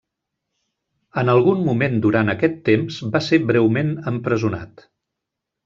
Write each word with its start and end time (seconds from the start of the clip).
En 1.21 1.29
algun 1.33 1.61
moment 1.67 1.99
durant 2.07 2.33
aquest 2.35 2.57
temps 2.71 2.99
va 3.17 3.23
ser 3.29 3.41
breument 3.53 3.93
empresonat. 4.15 4.85